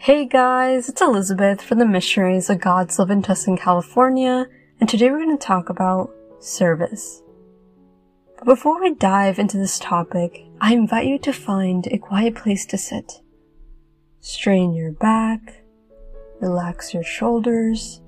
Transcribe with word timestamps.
Hey 0.00 0.26
guys, 0.26 0.88
it's 0.88 1.02
Elizabeth 1.02 1.60
from 1.60 1.80
the 1.80 1.84
Missionaries 1.84 2.48
of 2.48 2.60
God's 2.60 3.00
Love 3.00 3.10
in 3.10 3.20
Tustin, 3.20 3.58
California, 3.58 4.46
and 4.78 4.88
today 4.88 5.10
we're 5.10 5.24
going 5.24 5.36
to 5.36 5.44
talk 5.44 5.70
about 5.70 6.14
service. 6.38 7.20
But 8.38 8.44
before 8.44 8.80
we 8.80 8.94
dive 8.94 9.40
into 9.40 9.58
this 9.58 9.76
topic, 9.80 10.44
I 10.60 10.72
invite 10.72 11.08
you 11.08 11.18
to 11.18 11.32
find 11.32 11.88
a 11.88 11.98
quiet 11.98 12.36
place 12.36 12.64
to 12.66 12.78
sit. 12.78 13.22
Strain 14.20 14.72
your 14.72 14.92
back, 14.92 15.64
relax 16.40 16.94
your 16.94 17.02
shoulders, 17.02 18.00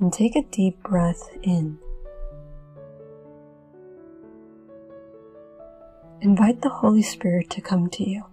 and 0.00 0.12
take 0.12 0.34
a 0.34 0.42
deep 0.42 0.82
breath 0.82 1.30
in. 1.44 1.78
Invite 6.20 6.62
the 6.62 6.68
Holy 6.68 7.02
Spirit 7.02 7.48
to 7.50 7.60
come 7.60 7.88
to 7.90 8.10
you. 8.10 8.24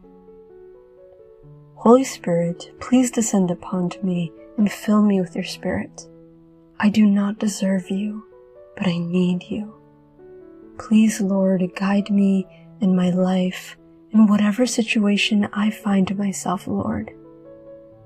Holy 1.79 2.03
Spirit, 2.03 2.73
please 2.81 3.09
descend 3.09 3.49
upon 3.49 3.89
me 4.03 4.33
and 4.57 4.69
fill 4.69 5.01
me 5.01 5.21
with 5.21 5.33
your 5.33 5.45
Spirit. 5.45 6.09
I 6.77 6.89
do 6.89 7.05
not 7.05 7.39
deserve 7.39 7.89
you, 7.89 8.25
but 8.75 8.85
I 8.85 8.97
need 8.97 9.43
you. 9.43 9.73
Please, 10.77 11.21
Lord, 11.21 11.63
guide 11.77 12.09
me 12.09 12.45
in 12.81 12.97
my 12.97 13.11
life 13.11 13.77
in 14.11 14.27
whatever 14.27 14.65
situation 14.65 15.47
I 15.53 15.69
find 15.69 16.17
myself, 16.17 16.67
Lord. 16.67 17.11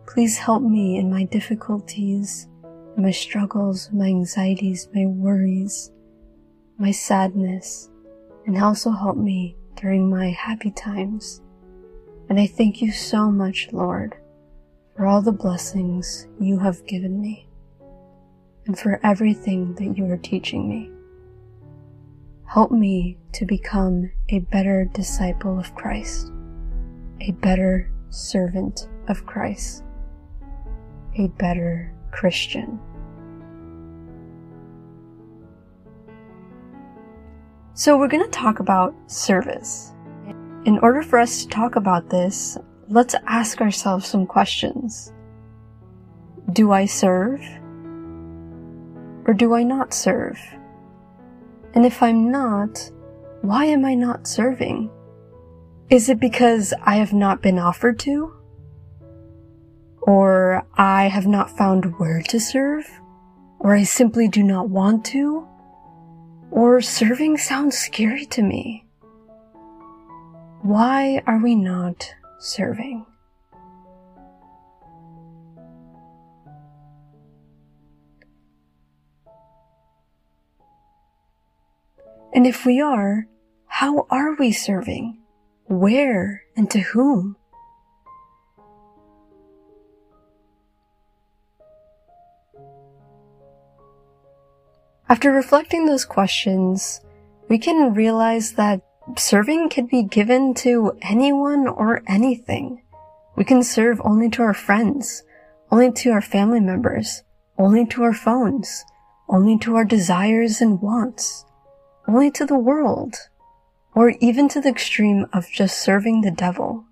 Please 0.05 0.37
help 0.37 0.61
me 0.61 0.99
in 0.99 1.09
my 1.09 1.23
difficulties, 1.23 2.47
my 2.95 3.09
struggles, 3.09 3.89
my 3.91 4.05
anxieties, 4.05 4.87
my 4.93 5.07
worries, 5.07 5.91
my 6.77 6.91
sadness, 6.91 7.89
and 8.45 8.55
also 8.61 8.91
help 8.91 9.17
me 9.17 9.57
during 9.75 10.11
my 10.11 10.29
happy 10.29 10.69
times. 10.69 11.41
And 12.29 12.39
I 12.39 12.47
thank 12.47 12.81
you 12.81 12.91
so 12.91 13.29
much, 13.29 13.69
Lord, 13.71 14.15
for 14.95 15.05
all 15.05 15.21
the 15.21 15.31
blessings 15.31 16.27
you 16.39 16.59
have 16.59 16.85
given 16.87 17.21
me 17.21 17.47
and 18.65 18.77
for 18.77 18.99
everything 19.03 19.75
that 19.75 19.97
you 19.97 20.05
are 20.05 20.17
teaching 20.17 20.67
me. 20.69 20.89
Help 22.45 22.71
me 22.71 23.17
to 23.33 23.45
become 23.45 24.11
a 24.29 24.39
better 24.39 24.85
disciple 24.93 25.59
of 25.59 25.73
Christ, 25.75 26.31
a 27.21 27.31
better 27.31 27.91
servant 28.09 28.87
of 29.07 29.25
Christ, 29.25 29.83
a 31.17 31.27
better 31.27 31.93
Christian. 32.11 32.79
So 37.73 37.97
we're 37.97 38.07
going 38.07 38.23
to 38.23 38.29
talk 38.29 38.59
about 38.59 38.93
service. 39.07 39.92
In 40.65 40.79
order 40.79 41.01
for 41.03 41.19
us 41.19 41.43
to 41.43 41.49
talk 41.49 41.75
about 41.75 42.09
this, 42.09 42.57
let's 42.87 43.15
ask 43.27 43.59
ourselves 43.59 44.07
some 44.07 44.25
questions. 44.25 45.11
Do 46.53 46.71
I 46.71 46.85
serve? 46.85 47.41
Or 49.27 49.33
do 49.33 49.53
I 49.53 49.63
not 49.63 49.93
serve? 49.93 50.39
And 51.73 51.85
if 51.85 52.01
I'm 52.01 52.31
not, 52.31 52.91
why 53.41 53.65
am 53.65 53.83
I 53.83 53.93
not 53.93 54.25
serving? 54.25 54.89
Is 55.89 56.07
it 56.07 56.19
because 56.19 56.73
I 56.81 56.95
have 56.95 57.11
not 57.11 57.41
been 57.41 57.59
offered 57.59 57.99
to? 57.99 58.33
Or 60.01 60.65
I 60.75 61.09
have 61.09 61.27
not 61.27 61.57
found 61.57 61.99
where 61.99 62.21
to 62.21 62.39
serve? 62.39 62.85
Or 63.59 63.75
I 63.75 63.83
simply 63.83 64.29
do 64.29 64.43
not 64.43 64.69
want 64.69 65.03
to? 65.05 65.45
Or 66.51 66.79
serving 66.79 67.37
sounds 67.37 67.77
scary 67.77 68.25
to 68.27 68.41
me? 68.41 68.82
Why 70.63 71.21
are 71.27 71.39
we 71.39 71.55
not 71.55 72.15
serving? 72.39 73.05
And 82.33 82.47
if 82.47 82.65
we 82.65 82.79
are, 82.79 83.27
how 83.65 84.07
are 84.09 84.35
we 84.35 84.53
serving? 84.53 85.17
Where 85.65 86.43
and 86.55 86.71
to 86.71 86.79
whom? 86.79 87.35
After 95.09 95.29
reflecting 95.29 95.87
those 95.87 96.05
questions, 96.05 97.01
we 97.49 97.57
can 97.57 97.93
realize 97.93 98.53
that 98.53 98.81
serving 99.17 99.69
can 99.69 99.85
be 99.85 100.03
given 100.03 100.53
to 100.55 100.97
anyone 101.01 101.67
or 101.67 102.01
anything. 102.07 102.81
We 103.35 103.43
can 103.43 103.63
serve 103.63 104.01
only 104.03 104.29
to 104.31 104.43
our 104.43 104.53
friends, 104.53 105.23
only 105.71 105.91
to 105.91 106.11
our 106.11 106.21
family 106.21 106.59
members, 106.59 107.23
only 107.57 107.85
to 107.87 108.03
our 108.03 108.13
phones, 108.13 108.85
only 109.27 109.57
to 109.59 109.75
our 109.75 109.85
desires 109.85 110.61
and 110.61 110.81
wants, 110.81 111.45
only 112.07 112.29
to 112.31 112.45
the 112.45 112.57
world, 112.57 113.15
or 113.95 114.11
even 114.19 114.47
to 114.49 114.61
the 114.61 114.69
extreme 114.69 115.25
of 115.33 115.49
just 115.51 115.79
serving 115.79 116.21
the 116.21 116.31
devil. 116.31 116.85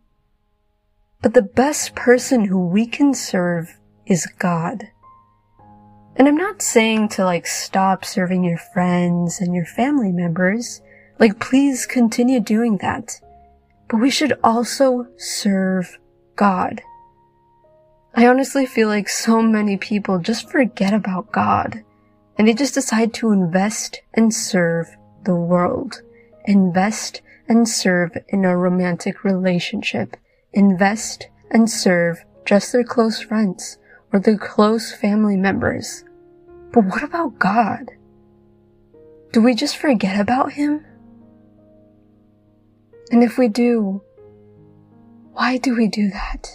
But 1.22 1.34
the 1.34 1.42
best 1.42 1.94
person 1.96 2.46
who 2.46 2.66
we 2.68 2.88
can 2.88 3.14
serve 3.14 3.78
is 4.06 4.26
God. 4.40 4.88
And 6.16 6.28
I'm 6.28 6.38
not 6.38 6.62
saying 6.62 7.10
to 7.10 7.24
like 7.24 7.48
stop 7.48 8.04
serving 8.04 8.44
your 8.44 8.58
friends 8.58 9.40
and 9.40 9.54
your 9.54 9.66
family 9.66 10.12
members. 10.12 10.82
Like 11.22 11.40
please 11.40 11.86
continue 11.86 12.40
doing 12.40 12.78
that. 12.78 13.22
But 13.88 13.98
we 13.98 14.10
should 14.10 14.34
also 14.44 15.06
serve 15.18 16.00
God. 16.36 16.82
I 18.16 18.26
honestly 18.26 18.66
feel 18.66 18.88
like 18.88 19.08
so 19.08 19.40
many 19.44 19.78
people 19.78 20.18
just 20.18 20.50
forget 20.50 20.96
about 20.96 21.32
God 21.32 21.84
and 22.38 22.48
they 22.48 22.56
just 22.56 22.74
decide 22.74 23.14
to 23.14 23.32
invest 23.32 24.02
and 24.16 24.34
serve 24.34 24.88
the 25.24 25.36
world. 25.36 26.02
Invest 26.46 27.22
and 27.48 27.70
serve 27.70 28.18
in 28.30 28.44
a 28.44 28.58
romantic 28.58 29.24
relationship. 29.24 30.18
Invest 30.54 31.28
and 31.52 31.70
serve 31.70 32.26
just 32.46 32.72
their 32.72 32.84
close 32.84 33.22
friends 33.22 33.78
or 34.12 34.20
their 34.20 34.40
close 34.40 34.92
family 34.92 35.38
members. 35.38 36.04
But 36.72 36.86
what 36.86 37.04
about 37.04 37.38
God? 37.38 37.92
Do 39.34 39.42
we 39.44 39.54
just 39.54 39.78
forget 39.78 40.20
about 40.20 40.54
Him? 40.54 40.84
And 43.12 43.24
if 43.24 43.38
we 43.38 43.50
do, 43.50 44.02
why 45.34 45.58
do 45.58 45.76
we 45.76 45.90
do 45.90 46.10
that? 46.12 46.48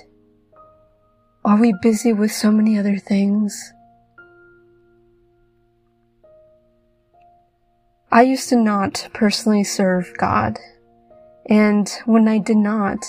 Are 1.45 1.61
we 1.61 1.75
busy 1.83 2.15
with 2.15 2.33
so 2.33 2.51
many 2.51 2.79
other 2.79 2.97
things? 2.97 3.73
I 8.11 8.23
used 8.23 8.49
to 8.49 8.57
not 8.57 9.09
personally 9.13 9.65
serve 9.65 10.17
God. 10.17 10.59
And 11.45 11.89
when 12.07 12.27
I 12.27 12.39
did 12.39 12.57
not, 12.57 13.05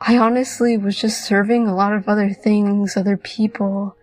I 0.00 0.18
honestly 0.18 0.76
was 0.76 0.98
just 0.98 1.24
serving 1.24 1.68
a 1.68 1.74
lot 1.74 1.94
of 1.94 2.08
other 2.08 2.30
things, 2.30 2.96
other 2.96 3.16
people, 3.16 3.96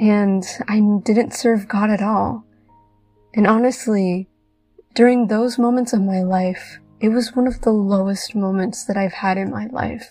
and 0.00 0.42
I 0.68 0.80
didn't 1.02 1.34
serve 1.34 1.68
God 1.68 1.90
at 1.90 2.02
all. 2.02 2.44
And 3.34 3.46
honestly, 3.46 4.28
during 4.94 5.26
those 5.26 5.58
moments 5.58 5.92
of 5.92 6.00
my 6.00 6.22
life, 6.22 6.78
it 7.00 7.10
was 7.10 7.34
one 7.34 7.46
of 7.46 7.60
the 7.60 7.72
lowest 7.72 8.34
moments 8.34 8.84
that 8.86 8.96
I've 8.96 9.12
had 9.12 9.36
in 9.38 9.50
my 9.50 9.66
life. 9.66 10.08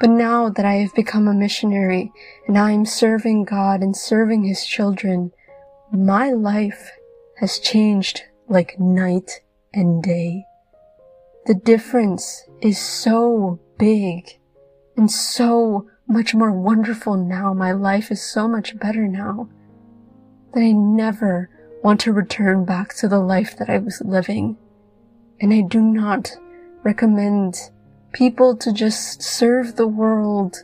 But 0.00 0.10
now 0.10 0.48
that 0.48 0.64
I 0.64 0.74
have 0.74 0.94
become 0.94 1.28
a 1.28 1.34
missionary 1.34 2.12
and 2.46 2.58
I 2.58 2.72
am 2.72 2.86
serving 2.86 3.44
God 3.44 3.82
and 3.82 3.96
serving 3.96 4.44
His 4.44 4.64
children, 4.64 5.32
my 5.92 6.30
life 6.30 6.90
has 7.38 7.58
changed 7.58 8.22
like 8.48 8.78
night 8.78 9.40
and 9.72 10.02
day. 10.02 10.44
The 11.46 11.54
difference 11.54 12.44
is 12.60 12.78
so 12.78 13.60
big 13.78 14.38
and 14.96 15.10
so 15.10 15.88
much 16.06 16.34
more 16.34 16.52
wonderful 16.52 17.16
now. 17.16 17.52
My 17.52 17.72
life 17.72 18.10
is 18.10 18.22
so 18.22 18.46
much 18.46 18.78
better 18.78 19.08
now 19.08 19.48
that 20.52 20.60
I 20.60 20.72
never 20.72 21.50
want 21.82 22.00
to 22.00 22.12
return 22.12 22.64
back 22.64 22.94
to 22.96 23.08
the 23.08 23.18
life 23.18 23.56
that 23.58 23.68
I 23.68 23.78
was 23.78 24.00
living. 24.04 24.56
And 25.42 25.52
I 25.52 25.60
do 25.60 25.82
not 25.82 26.32
recommend 26.82 27.58
people 28.12 28.56
to 28.56 28.72
just 28.72 29.22
serve 29.22 29.76
the 29.76 29.86
world 29.86 30.56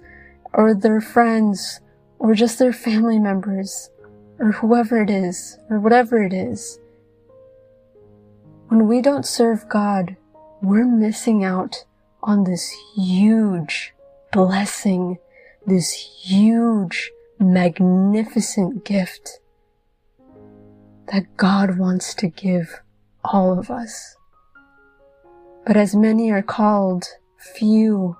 or 0.54 0.72
their 0.72 1.02
friends 1.02 1.80
or 2.19 2.34
just 2.34 2.58
their 2.58 2.72
family 2.72 3.19
members 3.19 3.90
or 4.38 4.52
whoever 4.52 5.02
it 5.02 5.10
is 5.10 5.58
or 5.69 5.80
whatever 5.80 6.22
it 6.22 6.32
is. 6.32 6.78
When 8.69 8.88
we 8.88 9.02
don't 9.02 9.26
serve 9.26 9.69
God, 9.69 10.16
we're 10.62 10.86
missing 10.86 11.44
out 11.44 11.84
on 12.22 12.44
this 12.44 12.75
huge 12.94 13.92
blessing 14.32 15.19
this 15.69 15.92
huge, 15.92 17.10
magnificent 17.38 18.84
gift 18.84 19.38
that 21.12 21.36
God 21.36 21.78
wants 21.78 22.14
to 22.14 22.28
give 22.28 22.80
all 23.22 23.58
of 23.58 23.70
us. 23.70 24.16
But 25.68 25.76
as 25.76 25.94
many 25.94 26.30
are 26.30 26.40
called, 26.40 27.04
few 27.36 28.16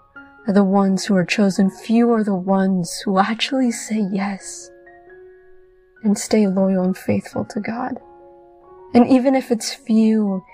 are 0.47 0.53
the 0.53 0.63
ones 0.63 1.07
who 1.07 1.17
are 1.17 1.25
chosen. 1.25 1.71
Few 1.71 2.13
are 2.13 2.23
the 2.23 2.35
ones 2.35 3.01
who 3.03 3.19
actually 3.19 3.71
say 3.71 4.07
yes 4.13 4.71
and 6.03 6.19
stay 6.19 6.47
loyal 6.47 6.85
and 6.85 6.97
faithful 6.97 7.47
to 7.47 7.61
God. 7.61 8.01
And 8.93 9.09
even 9.09 9.35
if 9.35 9.51
it's 9.51 9.73
few, 9.73 10.45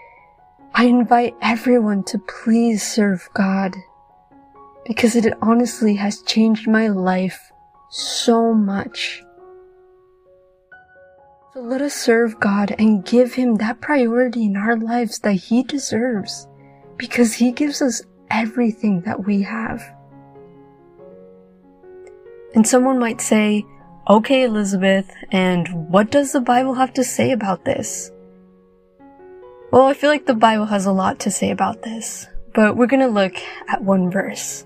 I 0.73 0.85
invite 0.85 1.35
everyone 1.43 2.05
to 2.05 2.19
please 2.21 2.81
serve 2.89 3.29
God 3.35 3.75
because 4.87 5.17
it 5.17 5.35
honestly 5.43 5.97
has 5.97 6.23
changed 6.23 6.69
my 6.69 6.87
life 6.87 7.51
so 7.91 8.55
much. 8.55 9.21
So 11.55 11.61
let 11.61 11.83
us 11.83 11.95
serve 11.95 12.39
God 12.39 12.73
and 12.79 13.05
give 13.05 13.35
Him 13.35 13.57
that 13.57 13.81
priority 13.81 14.45
in 14.45 14.57
our 14.57 14.77
lives 14.77 15.19
that 15.19 15.33
He 15.33 15.65
deserves 15.65 16.47
because 16.97 17.35
He 17.35 17.53
gives 17.53 17.83
us 17.83 18.03
everything 18.31 19.03
that 19.03 19.25
we 19.25 19.43
have. 19.43 19.83
And 22.55 22.67
someone 22.67 22.99
might 22.99 23.21
say, 23.21 23.65
okay, 24.09 24.45
Elizabeth, 24.45 25.11
and 25.31 25.91
what 25.91 26.11
does 26.11 26.33
the 26.33 26.41
Bible 26.41 26.75
have 26.75 26.93
to 26.95 27.05
say 27.05 27.33
about 27.33 27.65
this? 27.65 28.11
Well, 29.73 29.87
I 29.87 29.95
feel 29.95 30.11
like 30.11 30.27
the 30.27 30.35
Bible 30.35 30.67
has 30.67 30.87
a 30.87 30.93
lot 30.93 31.19
to 31.21 31.31
say 31.31 31.51
about 31.51 31.83
this, 31.83 32.29
but 32.55 32.77
we're 32.77 32.87
gonna 32.87 33.09
look 33.09 33.35
at 33.69 33.83
one 33.83 34.11
verse. 34.11 34.65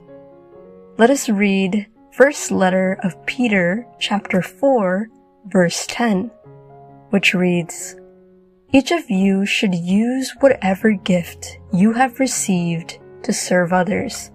Let 0.99 1.09
us 1.09 1.29
read 1.29 1.87
first 2.13 2.51
letter 2.51 2.99
of 3.03 3.25
Peter, 3.25 3.87
chapter 4.01 4.43
4, 4.43 5.09
verse 5.47 5.87
10, 5.89 6.31
which 7.11 7.33
reads, 7.33 7.97
Each 8.71 8.91
of 8.91 9.09
you 9.09 9.47
should 9.47 9.75
use 9.75 10.35
whatever 10.41 10.93
gift 10.93 11.59
you 11.73 11.95
have 11.95 12.21
received 12.21 12.99
to 13.23 13.33
serve 13.33 13.73
others 13.73 14.31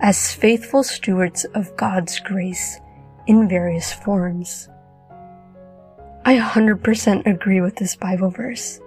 as 0.00 0.32
faithful 0.32 0.82
stewards 0.82 1.44
of 1.54 1.76
God's 1.76 2.18
grace 2.18 2.80
in 3.28 3.48
various 3.48 3.92
forms. 3.92 4.68
I 6.24 6.36
100% 6.36 7.26
agree 7.26 7.60
with 7.60 7.76
this 7.76 7.94
Bible 7.94 8.30
verse. 8.30 8.80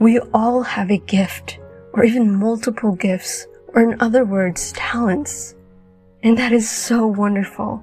We 0.00 0.18
all 0.34 0.62
have 0.62 0.90
a 0.90 0.98
gift, 0.98 1.60
or 1.92 2.02
even 2.02 2.34
multiple 2.34 2.96
gifts, 2.96 3.46
or 3.68 3.82
in 3.82 4.00
other 4.00 4.24
words, 4.24 4.72
talents. 4.72 5.54
And 6.24 6.36
that 6.36 6.50
is 6.50 6.68
so 6.68 7.06
wonderful. 7.06 7.80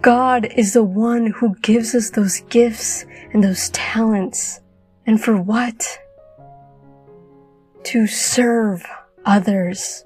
God 0.00 0.46
is 0.56 0.74
the 0.74 0.84
one 0.84 1.26
who 1.26 1.56
gives 1.56 1.96
us 1.96 2.10
those 2.10 2.40
gifts 2.48 3.04
and 3.32 3.42
those 3.42 3.68
talents. 3.70 4.60
And 5.06 5.22
for 5.22 5.40
what? 5.40 5.98
To 7.84 8.06
serve 8.06 8.84
others. 9.24 10.04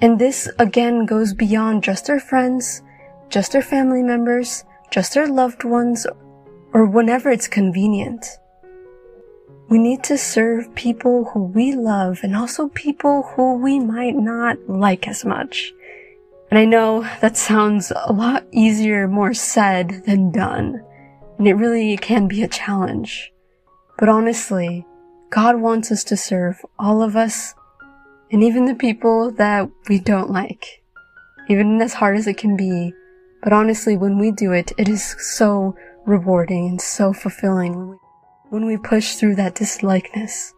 And 0.00 0.18
this 0.18 0.48
again 0.58 1.06
goes 1.06 1.32
beyond 1.32 1.82
just 1.82 2.10
our 2.10 2.20
friends, 2.20 2.82
just 3.28 3.54
our 3.54 3.62
family 3.62 4.02
members, 4.02 4.64
just 4.90 5.16
our 5.16 5.28
loved 5.28 5.64
ones, 5.64 6.06
or 6.72 6.86
whenever 6.86 7.30
it's 7.30 7.48
convenient. 7.48 8.26
We 9.68 9.78
need 9.78 10.04
to 10.04 10.18
serve 10.18 10.74
people 10.74 11.24
who 11.32 11.44
we 11.44 11.74
love 11.74 12.20
and 12.22 12.36
also 12.36 12.68
people 12.68 13.22
who 13.34 13.56
we 13.56 13.80
might 13.80 14.14
not 14.14 14.58
like 14.68 15.08
as 15.08 15.24
much. 15.24 15.72
And 16.50 16.58
I 16.58 16.64
know 16.64 17.00
that 17.20 17.36
sounds 17.36 17.90
a 17.90 18.12
lot 18.12 18.44
easier, 18.52 19.08
more 19.08 19.34
said 19.34 20.04
than 20.06 20.30
done. 20.30 20.84
And 21.38 21.48
it 21.48 21.54
really 21.54 21.96
can 21.96 22.28
be 22.28 22.42
a 22.42 22.48
challenge. 22.48 23.33
But 23.98 24.08
honestly, 24.08 24.86
God 25.30 25.60
wants 25.60 25.90
us 25.90 26.04
to 26.04 26.16
serve 26.16 26.64
all 26.78 27.02
of 27.02 27.16
us 27.16 27.54
and 28.30 28.42
even 28.42 28.66
the 28.66 28.74
people 28.74 29.30
that 29.32 29.70
we 29.88 29.98
don't 29.98 30.30
like. 30.30 30.82
Even 31.48 31.80
as 31.80 31.94
hard 31.94 32.16
as 32.16 32.26
it 32.26 32.36
can 32.36 32.56
be. 32.56 32.92
But 33.42 33.52
honestly, 33.52 33.96
when 33.96 34.18
we 34.18 34.30
do 34.30 34.52
it, 34.52 34.72
it 34.78 34.88
is 34.88 35.14
so 35.18 35.76
rewarding 36.06 36.68
and 36.68 36.80
so 36.80 37.12
fulfilling 37.12 37.98
when 38.50 38.66
we, 38.66 38.76
push 38.76 39.16
through 39.16 39.34
that 39.34 39.54
dislikeness 39.54 40.54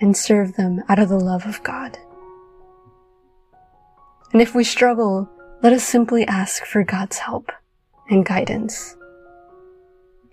and 0.00 0.16
serve 0.16 0.54
them 0.54 0.82
out 0.88 0.98
of 0.98 1.08
the 1.08 1.18
love 1.18 1.44
of 1.44 1.62
God. 1.62 1.98
And 4.32 4.40
if 4.40 4.54
we 4.54 4.64
struggle, 4.64 5.28
let 5.62 5.72
us 5.72 5.84
simply 5.84 6.26
ask 6.26 6.64
for 6.64 6.82
God's 6.84 7.18
help 7.18 7.50
and 8.08 8.24
guidance. 8.24 8.96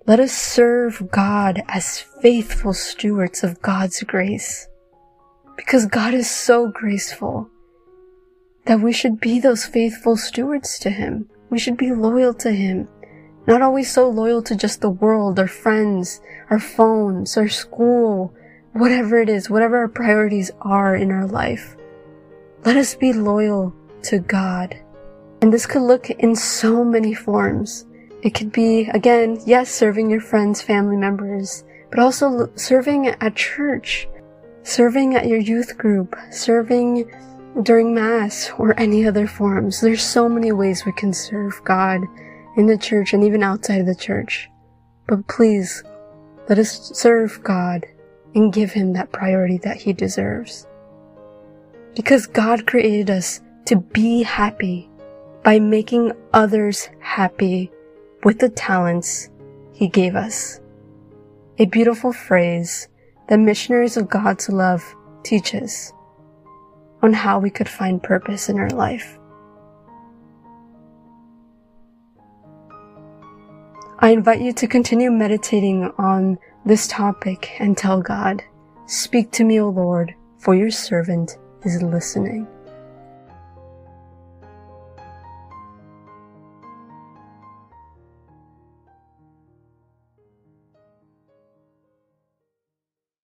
Let 0.05 0.19
us 0.19 0.33
serve 0.33 1.11
God 1.11 1.63
as 1.69 1.97
faithful 1.97 2.73
stewards 2.73 3.41
of 3.41 3.61
God's 3.61 4.03
grace. 4.03 4.67
Because 5.55 5.85
God 5.85 6.13
is 6.13 6.29
so 6.29 6.69
graceful 6.69 7.49
that 8.65 8.81
we 8.81 8.91
should 8.91 9.21
be 9.21 9.39
those 9.39 9.65
faithful 9.65 10.17
stewards 10.17 10.77
to 10.79 10.89
Him. 10.89 11.29
We 11.49 11.57
should 11.57 11.77
be 11.77 11.93
loyal 11.93 12.33
to 12.33 12.51
Him. 12.51 12.89
Not 13.47 13.61
always 13.61 13.89
so 13.89 14.09
loyal 14.09 14.43
to 14.43 14.57
just 14.57 14.81
the 14.81 14.89
world, 14.89 15.39
our 15.39 15.47
friends, 15.47 16.19
our 16.49 16.59
phones, 16.59 17.37
our 17.37 17.47
school, 17.47 18.33
whatever 18.73 19.21
it 19.21 19.29
is, 19.29 19.49
whatever 19.49 19.77
our 19.77 19.87
priorities 19.87 20.51
are 20.59 20.97
in 20.97 21.11
our 21.11 21.27
life. 21.27 21.77
Let 22.65 22.75
us 22.75 22.93
be 22.93 23.13
loyal 23.13 23.73
to 24.03 24.19
God. 24.19 24.77
And 25.41 25.53
this 25.53 25.65
could 25.65 25.81
look 25.81 26.09
in 26.09 26.35
so 26.35 26.83
many 26.83 27.13
forms. 27.13 27.85
It 28.23 28.33
could 28.33 28.53
be, 28.53 28.87
again, 28.87 29.37
yes, 29.45 29.69
serving 29.69 30.09
your 30.09 30.21
friends, 30.21 30.61
family 30.61 30.95
members, 30.95 31.65
but 31.89 31.99
also 31.99 32.49
serving 32.55 33.07
at 33.07 33.35
church, 33.35 34.07
serving 34.63 35.13
at 35.13 35.27
your 35.27 35.39
youth 35.39 35.77
group, 35.77 36.15
serving 36.31 37.11
during 37.63 37.93
Mass, 37.93 38.49
or 38.57 38.79
any 38.79 39.05
other 39.05 39.27
forms. 39.27 39.81
There's 39.81 40.01
so 40.01 40.29
many 40.29 40.53
ways 40.53 40.85
we 40.85 40.93
can 40.93 41.11
serve 41.11 41.61
God 41.65 41.99
in 42.55 42.65
the 42.65 42.77
church 42.77 43.11
and 43.11 43.25
even 43.25 43.43
outside 43.43 43.81
of 43.81 43.87
the 43.87 43.93
church. 43.93 44.49
But 45.05 45.27
please, 45.27 45.83
let 46.47 46.57
us 46.57 46.91
serve 46.97 47.43
God 47.43 47.85
and 48.35 48.53
give 48.53 48.71
Him 48.71 48.93
that 48.93 49.11
priority 49.11 49.57
that 49.59 49.81
He 49.81 49.91
deserves. 49.91 50.65
Because 51.93 52.25
God 52.25 52.67
created 52.67 53.09
us 53.09 53.41
to 53.65 53.75
be 53.75 54.23
happy 54.23 54.89
by 55.43 55.59
making 55.59 56.13
others 56.31 56.87
happy 57.01 57.69
with 58.23 58.39
the 58.39 58.49
talents 58.49 59.29
He 59.73 59.87
gave 59.87 60.15
us. 60.15 60.59
A 61.59 61.65
beautiful 61.65 62.13
phrase 62.13 62.87
that 63.27 63.39
missionaries 63.39 63.97
of 63.97 64.09
God's 64.09 64.49
love 64.49 64.83
teach 65.23 65.53
us 65.55 65.93
on 67.01 67.13
how 67.13 67.39
we 67.39 67.49
could 67.49 67.69
find 67.69 68.01
purpose 68.01 68.49
in 68.49 68.57
our 68.57 68.69
life. 68.69 69.19
I 73.99 74.09
invite 74.09 74.41
you 74.41 74.51
to 74.53 74.67
continue 74.67 75.11
meditating 75.11 75.91
on 75.97 76.37
this 76.65 76.87
topic 76.87 77.51
and 77.59 77.77
tell 77.77 78.01
God, 78.01 78.43
Speak 78.85 79.31
to 79.31 79.45
me, 79.45 79.61
O 79.61 79.69
Lord, 79.69 80.13
for 80.39 80.55
your 80.55 80.71
servant 80.71 81.37
is 81.63 81.81
listening. 81.81 82.47